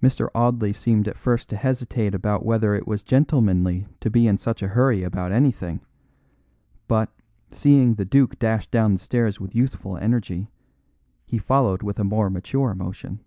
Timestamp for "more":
12.04-12.30